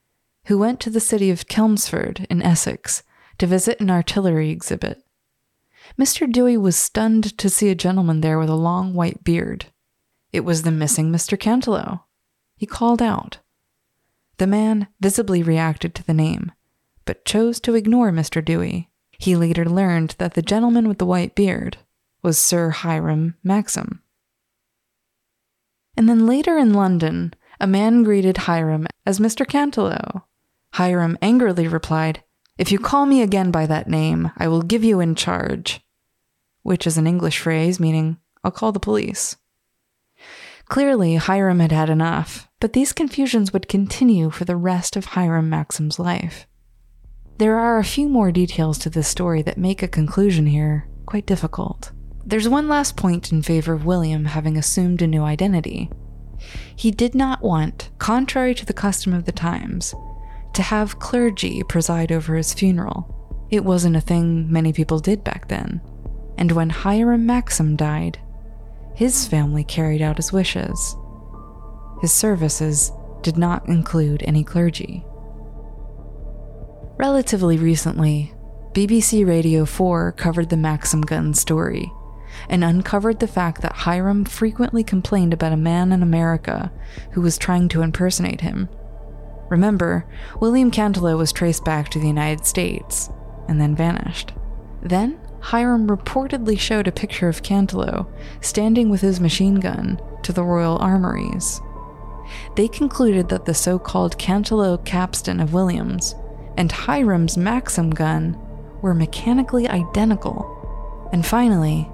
who 0.47 0.59
went 0.59 0.81
to 0.81 0.91
the 0.91 1.01
city 1.01 1.31
of 1.31 1.47
Chelmsford 1.47 2.27
in 2.31 2.43
Essex 2.43 3.03
to 3.39 3.47
visit 3.47 3.81
an 3.81 3.91
artillery 3.91 4.51
exhibit. 4.51 5.03
Mr. 5.99 6.31
Dewey 6.31 6.57
was 6.57 6.77
stunned 6.77 7.37
to 7.39 7.49
see 7.49 7.69
a 7.69 7.75
gentleman 7.75 8.21
there 8.21 8.39
with 8.39 8.49
a 8.49 8.57
long 8.57 8.95
white 8.95 9.23
beard. 9.25 9.67
It 10.33 10.41
was 10.41 10.63
the 10.63 10.71
missing 10.71 11.11
Mr. 11.11 11.39
Cantelo. 11.39 12.03
He 12.57 12.67
called 12.67 13.01
out. 13.01 13.39
The 14.39 14.47
man 14.47 14.89
visibly 15.01 15.43
reacted 15.43 15.95
to 15.95 16.07
the 16.07 16.15
name, 16.15 16.53
but 17.05 17.25
chose 17.25 17.61
to 17.61 17.75
ignore 17.75 18.11
Mr. 18.11 18.45
Dewey. 18.45 18.91
He 19.19 19.37
later 19.37 19.65
learned 19.65 20.15
that 20.19 20.35
the 20.35 20.43
gentleman 20.43 20.89
with 20.89 20.99
the 20.99 21.07
white 21.07 21.35
beard 21.35 21.79
was 22.23 22.39
Sir 22.39 22.71
Hiram 22.71 23.37
Maxim. 23.43 24.03
And 25.97 26.09
then 26.09 26.27
later 26.27 26.57
in 26.57 26.73
London, 26.73 27.35
a 27.61 27.67
man 27.67 28.03
greeted 28.03 28.37
Hiram 28.37 28.87
as 29.05 29.19
Mr. 29.19 29.47
Cantelo. 29.47 30.23
Hiram 30.75 31.19
angrily 31.23 31.67
replied, 31.67 32.23
If 32.57 32.71
you 32.71 32.79
call 32.79 33.07
me 33.07 33.23
again 33.23 33.51
by 33.51 33.67
that 33.67 33.89
name, 33.89 34.31
I 34.37 34.49
will 34.49 34.63
give 34.63 34.85
you 34.85 35.01
in 35.01 35.15
charge. 35.15 35.81
Which 36.63 36.87
is 36.87 36.99
an 36.99 37.07
English 37.07 37.39
phrase 37.39 37.81
meaning, 37.81 38.19
I'll 38.45 38.51
call 38.51 38.73
the 38.73 38.81
police. 38.81 39.37
Clearly, 40.67 41.17
Hiram 41.17 41.61
had 41.61 41.73
had 41.73 41.89
enough, 41.89 42.49
but 42.61 42.75
these 42.75 42.93
confusions 42.93 43.53
would 43.53 43.69
continue 43.69 44.31
for 44.31 44.45
the 44.45 44.57
rest 44.57 44.97
of 44.97 45.07
Hiram 45.07 45.49
Maxim's 45.49 45.99
life. 45.99 46.47
There 47.39 47.59
are 47.59 47.79
a 47.79 47.85
few 47.85 48.09
more 48.09 48.33
details 48.33 48.79
to 48.79 48.91
this 48.91 49.09
story 49.09 49.43
that 49.43 49.57
make 49.57 49.83
a 49.83 49.89
conclusion 49.89 50.47
here 50.47 50.89
quite 51.07 51.25
difficult. 51.25 51.93
There's 52.27 52.49
one 52.49 52.69
last 52.69 52.97
point 52.97 53.33
in 53.33 53.41
favor 53.43 53.73
of 53.73 53.87
William 53.87 54.27
having 54.27 54.59
assumed 54.59 55.01
a 55.01 55.07
new 55.07 55.23
identity. 55.23 55.91
He 56.75 56.91
did 56.91 57.15
not 57.15 57.43
want, 57.43 57.91
contrary 57.99 58.55
to 58.55 58.67
the 58.67 58.73
custom 58.73 59.13
of 59.13 59.25
the 59.25 59.33
times, 59.33 59.95
to 60.55 60.63
have 60.63 60.99
clergy 60.99 61.63
preside 61.69 62.13
over 62.13 62.35
his 62.35 62.55
funeral. 62.55 63.15
It 63.51 63.65
wasn't 63.65 63.97
a 63.97 64.01
thing 64.01 64.51
many 64.51 64.73
people 64.73 64.99
did 64.99 65.25
back 65.25 65.49
then. 65.49 65.81
And 66.37 66.53
when 66.53 66.71
Hiram 66.71 67.27
Maxim 67.27 67.77
died, 67.77 68.19
his 68.95 69.27
family 69.27 69.65
carried 69.65 70.03
out 70.03 70.17
his 70.17 70.33
wishes. 70.33 70.97
His 72.01 72.13
services 72.13 72.93
did 73.23 73.37
not 73.37 73.69
include 73.69 74.23
any 74.25 74.45
clergy. 74.45 75.05
Relatively 76.97 77.57
recently, 77.57 78.33
BBC 78.73 79.27
Radio 79.27 79.65
4 79.65 80.13
covered 80.13 80.51
the 80.51 80.57
Maxim 80.57 81.01
gun 81.01 81.35
story 81.35 81.91
and 82.49 82.65
uncovered 82.65 83.21
the 83.21 83.27
fact 83.27 83.63
that 83.63 83.73
Hiram 83.73 84.25
frequently 84.25 84.83
complained 84.83 85.33
about 85.33 85.53
a 85.53 85.57
man 85.57 85.93
in 85.93 86.03
America 86.03 86.73
who 87.13 87.21
was 87.21 87.39
trying 87.39 87.69
to 87.71 87.83
impersonate 87.83 88.41
him. 88.41 88.69
Remember, 89.49 90.07
William 90.41 90.71
Cantelo 90.71 91.17
was 91.17 91.33
traced 91.33 91.65
back 91.65 91.89
to 91.91 91.99
the 91.99 92.07
United 92.07 92.45
States 92.45 93.11
and 93.49 93.61
then 93.61 93.75
vanished. 93.75 94.33
Then, 94.83 95.19
Hiram 95.41 95.89
reportedly 95.89 96.59
showed 96.59 96.89
a 96.89 96.93
picture 96.93 97.29
of 97.29 97.43
Cantelo 97.43 98.11
standing 98.41 98.91
with 98.91 99.01
his 99.01 99.21
machine 99.21 99.57
gun 99.57 100.01
to 100.23 100.33
the 100.33 100.45
Royal 100.45 100.79
Armories. 100.79 101.61
They 102.57 102.69
concluded 102.69 103.29
that 103.29 103.47
the 103.47 103.55
so 103.55 103.79
called 103.79 104.19
Cantelo 104.19 104.85
capstan 104.85 105.41
of 105.41 105.55
Williams 105.55 106.15
and 106.57 106.71
Hiram's 106.71 107.39
Maxim 107.39 107.91
gun 107.91 108.37
were 108.83 108.95
mechanically 108.95 109.69
identical. 109.69 111.09
And 111.13 111.25
finally, 111.25 111.89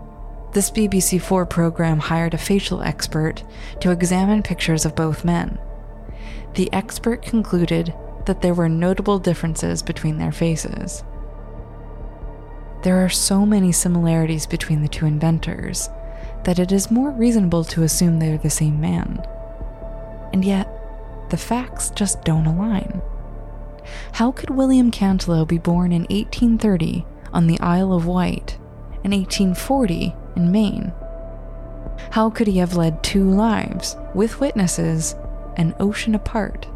this 0.54 0.70
BBC4 0.70 1.50
program 1.50 1.98
hired 1.98 2.32
a 2.32 2.38
facial 2.38 2.80
expert 2.82 3.42
to 3.80 3.90
examine 3.90 4.42
pictures 4.42 4.84
of 4.84 4.94
both 4.94 5.24
men. 5.24 5.58
The 6.54 6.72
expert 6.72 7.22
concluded 7.22 7.92
that 8.26 8.40
there 8.40 8.54
were 8.54 8.68
notable 8.68 9.18
differences 9.18 9.82
between 9.82 10.18
their 10.18 10.32
faces. 10.32 11.02
There 12.84 13.04
are 13.04 13.08
so 13.08 13.44
many 13.44 13.72
similarities 13.72 14.46
between 14.46 14.80
the 14.80 14.88
two 14.88 15.06
inventors 15.06 15.88
that 16.44 16.58
it 16.58 16.70
is 16.70 16.90
more 16.90 17.10
reasonable 17.10 17.64
to 17.64 17.82
assume 17.82 18.18
they're 18.18 18.38
the 18.38 18.50
same 18.50 18.80
man. 18.80 19.24
And 20.32 20.44
yet, 20.44 20.68
the 21.30 21.36
facts 21.36 21.90
just 21.90 22.22
don't 22.24 22.46
align. 22.46 23.02
How 24.12 24.30
could 24.30 24.50
William 24.50 24.90
Cantelo 24.90 25.46
be 25.46 25.58
born 25.58 25.92
in 25.92 26.02
1830 26.02 27.04
on 27.32 27.46
the 27.46 27.58
Isle 27.60 27.92
of 27.92 28.06
Wight 28.06 28.58
and 29.02 29.12
1840 29.12 30.14
in 30.36 30.50
Maine? 30.50 30.92
How 32.10 32.30
could 32.30 32.46
he 32.46 32.58
have 32.58 32.76
led 32.76 33.02
two 33.02 33.28
lives, 33.28 33.96
with 34.14 34.40
witnesses, 34.40 35.14
an 35.56 35.74
ocean 35.78 36.14
apart? 36.14 36.66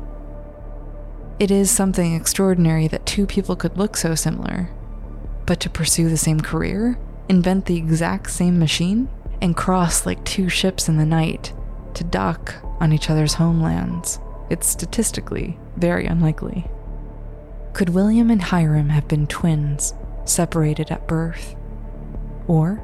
It 1.38 1.50
is 1.50 1.70
something 1.70 2.14
extraordinary 2.14 2.88
that 2.88 3.06
two 3.06 3.26
people 3.26 3.56
could 3.56 3.76
look 3.76 3.96
so 3.96 4.14
similar. 4.14 4.70
But 5.46 5.60
to 5.60 5.70
pursue 5.70 6.08
the 6.08 6.16
same 6.16 6.40
career, 6.40 6.98
invent 7.28 7.66
the 7.66 7.76
exact 7.76 8.30
same 8.30 8.58
machine, 8.58 9.08
and 9.40 9.56
cross 9.56 10.04
like 10.04 10.24
two 10.24 10.48
ships 10.48 10.88
in 10.88 10.96
the 10.96 11.06
night 11.06 11.52
to 11.94 12.04
dock 12.04 12.56
on 12.80 12.92
each 12.92 13.08
other's 13.08 13.34
homelands, 13.34 14.18
it's 14.50 14.68
statistically 14.68 15.58
very 15.76 16.06
unlikely. 16.06 16.66
Could 17.72 17.90
William 17.90 18.30
and 18.30 18.42
Hiram 18.42 18.88
have 18.88 19.06
been 19.06 19.26
twins, 19.26 19.94
separated 20.24 20.90
at 20.90 21.06
birth? 21.06 21.54
Or 22.46 22.82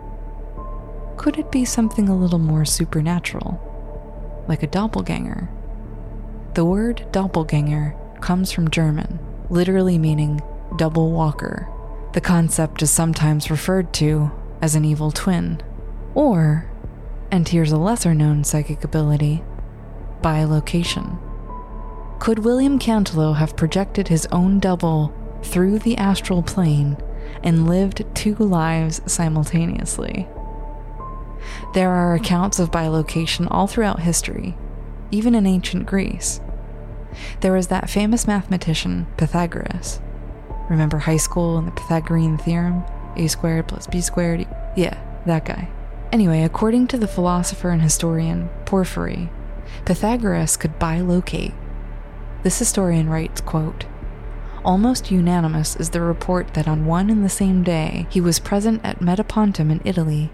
could 1.17 1.39
it 1.39 1.51
be 1.51 1.65
something 1.65 2.09
a 2.09 2.17
little 2.17 2.39
more 2.39 2.65
supernatural, 2.65 4.45
like 4.49 4.63
a 4.63 4.67
doppelganger? 4.69 5.49
The 6.55 6.65
word 6.65 7.07
doppelganger 7.13 7.97
comes 8.21 8.53
from 8.53 8.71
German, 8.71 9.19
literally 9.51 9.99
meaning 9.99 10.41
double 10.77 11.11
walker. 11.11 11.69
The 12.13 12.21
concept 12.21 12.83
is 12.83 12.91
sometimes 12.91 13.51
referred 13.51 13.93
to 13.95 14.31
as 14.63 14.75
an 14.75 14.85
evil 14.85 15.11
twin, 15.11 15.61
or, 16.15 16.71
and 17.31 17.49
here's 17.49 17.73
a 17.73 17.77
lesser 17.77 18.15
known 18.15 18.45
psychic 18.45 18.85
ability, 18.85 19.43
bilocation. 20.21 21.19
Could 22.21 22.39
William 22.39 22.79
Cantelo 22.79 23.37
have 23.37 23.57
projected 23.57 24.09
his 24.09 24.27
own 24.33 24.61
double 24.61 25.13
through 25.43 25.81
the 25.81 25.99
astral 25.99 26.43
plane 26.43 26.97
and 27.43 27.69
lived 27.69 28.05
two 28.15 28.37
lives 28.37 29.03
simultaneously? 29.07 30.29
There 31.75 31.91
are 31.91 32.15
accounts 32.15 32.61
of 32.61 32.71
bilocation 32.71 33.49
all 33.51 33.67
throughout 33.67 33.99
history, 33.99 34.57
even 35.11 35.35
in 35.35 35.45
ancient 35.45 35.87
Greece. 35.87 36.41
There 37.41 37.53
was 37.53 37.67
that 37.67 37.91
famous 37.91 38.29
mathematician, 38.29 39.09
Pythagoras. 39.17 40.01
Remember 40.71 40.99
high 40.99 41.17
school 41.17 41.59
and 41.59 41.67
the 41.67 41.73
Pythagorean 41.73 42.39
theorem? 42.39 42.85
A 43.17 43.27
squared 43.27 43.67
plus 43.67 43.89
b 43.89 44.01
squared? 44.01 44.47
Yeah, 44.77 44.97
that 45.27 45.47
guy. 45.47 45.69
Anyway, 46.13 46.43
according 46.43 46.87
to 46.89 46.97
the 46.97 47.09
philosopher 47.09 47.71
and 47.71 47.83
historian 47.83 48.51
Porphyry, 48.67 49.29
Pythagoras 49.85 50.57
could 50.57 50.79
bilocate. 50.79 51.55
This 52.45 52.61
historian 52.61 53.11
writes, 53.11 53.41
quote, 53.41 53.85
Almost 54.65 55.11
unanimous 55.11 55.75
is 55.75 55.91
the 55.91 56.01
report 56.01 56.55
that 56.55 56.69
on 56.69 56.87
one 56.87 57.11
and 57.11 57.25
the 57.25 57.29
same 57.29 57.65
day 57.65 58.07
he 58.11 58.21
was 58.21 58.39
present 58.39 58.81
at 58.85 59.01
Metapontum 59.01 59.73
in 59.73 59.81
Italy 59.85 60.31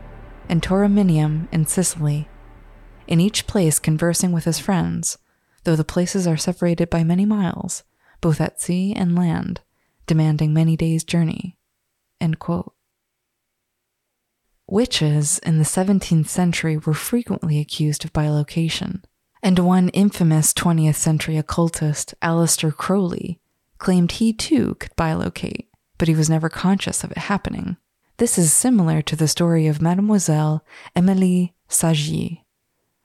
and 0.50 0.62
Tauromenium 0.62 1.46
in 1.52 1.64
Sicily, 1.64 2.28
in 3.06 3.20
each 3.20 3.46
place 3.46 3.78
conversing 3.78 4.32
with 4.32 4.44
his 4.44 4.58
friends, 4.58 5.16
though 5.62 5.76
the 5.76 5.84
places 5.84 6.26
are 6.26 6.36
separated 6.36 6.90
by 6.90 7.04
many 7.04 7.24
miles, 7.24 7.84
both 8.20 8.40
at 8.40 8.60
sea 8.60 8.92
and 8.92 9.16
land, 9.16 9.60
demanding 10.08 10.52
many 10.52 10.76
days' 10.76 11.04
journey. 11.04 11.56
Witches 14.66 15.38
in 15.38 15.58
the 15.58 15.64
17th 15.64 16.28
century 16.28 16.76
were 16.76 16.94
frequently 16.94 17.60
accused 17.60 18.04
of 18.04 18.12
bilocation, 18.12 19.04
and 19.42 19.58
one 19.60 19.88
infamous 19.90 20.52
20th 20.52 20.96
century 20.96 21.36
occultist, 21.36 22.14
Aleister 22.20 22.76
Crowley, 22.76 23.40
claimed 23.78 24.12
he 24.12 24.32
too 24.32 24.74
could 24.80 24.96
bilocate, 24.96 25.68
but 25.96 26.08
he 26.08 26.14
was 26.14 26.28
never 26.28 26.48
conscious 26.48 27.04
of 27.04 27.12
it 27.12 27.18
happening. 27.18 27.76
This 28.20 28.36
is 28.36 28.52
similar 28.52 29.00
to 29.00 29.16
the 29.16 29.26
story 29.26 29.66
of 29.66 29.80
Mademoiselle 29.80 30.62
Emilie 30.94 31.54
Sagée, 31.70 32.42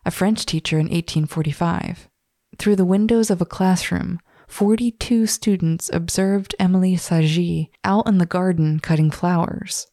a 0.06 0.12
French 0.12 0.46
teacher 0.46 0.78
in 0.78 0.88
1845. 0.88 2.10
Through 2.58 2.76
the 2.76 2.84
windows 2.84 3.30
of 3.30 3.40
a 3.40 3.46
classroom, 3.46 4.20
42 4.50 5.26
students 5.26 5.90
observed 5.94 6.54
Emilie 6.60 6.98
Sagée 6.98 7.70
out 7.86 8.10
in 8.10 8.18
the 8.18 8.26
garden 8.26 8.82
cutting 8.82 9.10
flowers. 9.10 9.88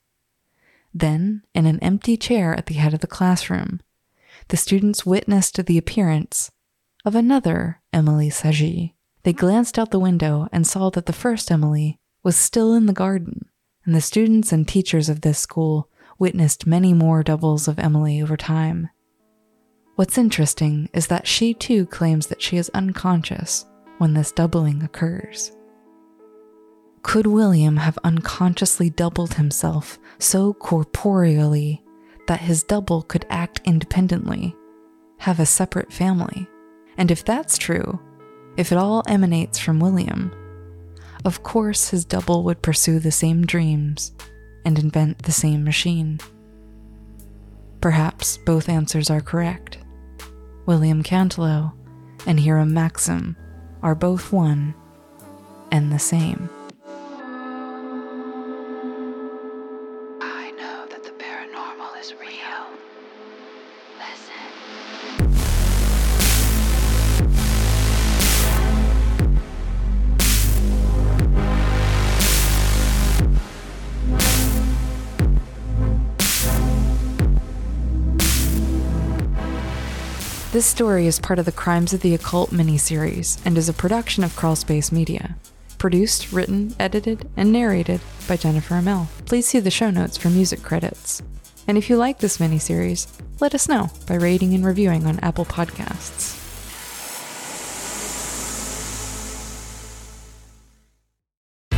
Then, 0.92 1.44
in 1.54 1.66
an 1.66 1.78
empty 1.78 2.16
chair 2.16 2.52
at 2.52 2.66
the 2.66 2.74
head 2.74 2.92
of 2.92 2.98
the 2.98 3.06
classroom, 3.06 3.80
the 4.48 4.56
students 4.56 5.06
witnessed 5.06 5.64
the 5.64 5.78
appearance 5.78 6.50
of 7.04 7.14
another 7.14 7.80
Emilie 7.92 8.30
Sagée. 8.30 8.94
They 9.22 9.32
glanced 9.32 9.78
out 9.78 9.92
the 9.92 10.00
window 10.00 10.48
and 10.50 10.66
saw 10.66 10.90
that 10.90 11.06
the 11.06 11.12
first 11.12 11.48
Emily 11.48 12.00
was 12.24 12.36
still 12.36 12.74
in 12.74 12.86
the 12.86 12.92
garden 12.92 13.46
and 13.84 13.94
the 13.94 14.00
students 14.00 14.52
and 14.52 14.66
teachers 14.66 15.08
of 15.08 15.20
this 15.20 15.38
school 15.38 15.88
witnessed 16.18 16.66
many 16.66 16.92
more 16.94 17.22
doubles 17.22 17.66
of 17.66 17.78
Emily 17.78 18.22
over 18.22 18.36
time. 18.36 18.88
What's 19.96 20.18
interesting 20.18 20.88
is 20.94 21.08
that 21.08 21.26
she 21.26 21.52
too 21.52 21.86
claims 21.86 22.28
that 22.28 22.40
she 22.40 22.56
is 22.56 22.70
unconscious 22.74 23.66
when 23.98 24.14
this 24.14 24.32
doubling 24.32 24.82
occurs. 24.82 25.52
Could 27.02 27.26
William 27.26 27.76
have 27.76 27.98
unconsciously 28.04 28.88
doubled 28.88 29.34
himself 29.34 29.98
so 30.18 30.54
corporeally 30.54 31.82
that 32.28 32.40
his 32.40 32.62
double 32.62 33.02
could 33.02 33.26
act 33.28 33.60
independently, 33.64 34.56
have 35.18 35.40
a 35.40 35.46
separate 35.46 35.92
family? 35.92 36.46
And 36.96 37.10
if 37.10 37.24
that's 37.24 37.58
true, 37.58 38.00
if 38.56 38.70
it 38.70 38.78
all 38.78 39.02
emanates 39.08 39.58
from 39.58 39.80
William, 39.80 40.32
of 41.24 41.42
course, 41.42 41.88
his 41.90 42.04
double 42.04 42.42
would 42.44 42.62
pursue 42.62 42.98
the 42.98 43.12
same 43.12 43.46
dreams 43.46 44.12
and 44.64 44.78
invent 44.78 45.22
the 45.22 45.32
same 45.32 45.64
machine. 45.64 46.20
Perhaps 47.80 48.38
both 48.38 48.68
answers 48.68 49.10
are 49.10 49.20
correct. 49.20 49.78
William 50.66 51.02
Cantelo, 51.02 51.72
and 52.26 52.38
Hiram 52.38 52.72
Maxim 52.72 53.36
are 53.82 53.94
both 53.94 54.32
one 54.32 54.74
and 55.70 55.92
the 55.92 55.98
same. 55.98 56.48
This 80.52 80.66
story 80.66 81.06
is 81.06 81.18
part 81.18 81.38
of 81.38 81.46
the 81.46 81.50
Crimes 81.50 81.94
of 81.94 82.02
the 82.02 82.14
Occult 82.14 82.50
miniseries 82.50 83.40
and 83.46 83.56
is 83.56 83.70
a 83.70 83.72
production 83.72 84.22
of 84.22 84.36
Crawlspace 84.36 84.92
Media. 84.92 85.34
Produced, 85.78 86.30
written, 86.30 86.74
edited, 86.78 87.26
and 87.38 87.50
narrated 87.50 88.02
by 88.28 88.36
Jennifer 88.36 88.74
Amell. 88.74 89.06
Please 89.24 89.46
see 89.46 89.60
the 89.60 89.70
show 89.70 89.90
notes 89.90 90.18
for 90.18 90.28
music 90.28 90.62
credits. 90.62 91.22
And 91.66 91.78
if 91.78 91.88
you 91.88 91.96
like 91.96 92.18
this 92.18 92.36
miniseries, 92.36 93.06
let 93.40 93.54
us 93.54 93.66
know 93.66 93.88
by 94.06 94.16
rating 94.16 94.52
and 94.52 94.62
reviewing 94.62 95.06
on 95.06 95.20
Apple 95.20 95.46
Podcasts. 95.46 96.41